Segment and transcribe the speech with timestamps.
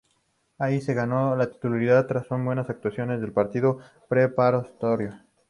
[0.57, 5.13] Allí se ganó la titularidad tras sus buenas actuaciones en los partidos preparatorios.